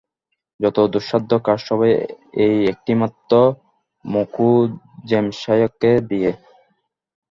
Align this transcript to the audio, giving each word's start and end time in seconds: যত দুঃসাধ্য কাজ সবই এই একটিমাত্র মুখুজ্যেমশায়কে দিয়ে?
যত 0.59 0.77
দুঃসাধ্য 0.93 1.31
কাজ 1.45 1.59
সবই 1.67 1.91
এই 2.45 2.55
একটিমাত্র 2.73 3.31
মুখুজ্যেমশায়কে 4.05 5.91
দিয়ে? 6.09 6.31